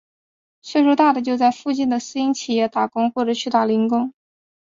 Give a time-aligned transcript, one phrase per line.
[0.63, 4.11] 岁数大的就在附近的私营企业打工或者去打零工。